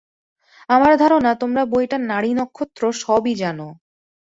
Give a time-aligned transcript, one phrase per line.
[0.69, 3.67] আমার ধারণা তোমরা বইটার নারী-নক্ষত্র সবই জানো।